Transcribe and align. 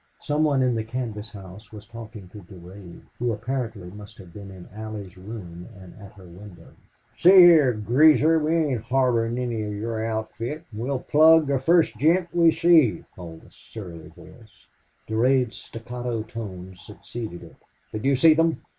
Some 0.23 0.43
one 0.45 0.63
in 0.63 0.73
the 0.73 0.83
canvas 0.83 1.31
house 1.31 1.71
was 1.71 1.85
talking 1.85 2.27
to 2.29 2.39
Durade, 2.39 3.03
who 3.19 3.31
apparently 3.31 3.91
must 3.91 4.17
have 4.17 4.33
been 4.33 4.49
in 4.49 4.67
Allie's 4.73 5.15
room 5.15 5.69
and 5.79 5.93
at 6.01 6.13
her 6.13 6.25
window. 6.25 6.73
"See 7.19 7.29
hyar, 7.29 7.73
Greaser, 7.73 8.39
we 8.39 8.55
ain't 8.55 8.81
harborin' 8.81 9.37
any 9.37 9.61
of 9.61 9.75
your 9.75 10.03
outfit, 10.03 10.65
an' 10.73 10.79
we'll 10.79 11.01
plug 11.01 11.45
the 11.45 11.59
fust 11.59 11.95
gent 11.99 12.29
we 12.33 12.49
see," 12.49 13.03
called 13.15 13.43
a 13.43 13.51
surly 13.51 14.07
voice. 14.09 14.65
Durade's 15.07 15.57
staccato 15.57 16.23
tones 16.23 16.81
succeeded 16.81 17.43
it. 17.43 17.55
"Did 17.91 18.03
you 18.03 18.15
see 18.15 18.33
them?" 18.33 18.59